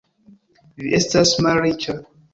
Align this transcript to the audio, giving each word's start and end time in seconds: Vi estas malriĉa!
Vi 0.81 0.93
estas 1.01 1.37
malriĉa! 1.49 1.99